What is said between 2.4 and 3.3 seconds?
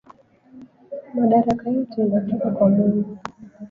kwa Mungu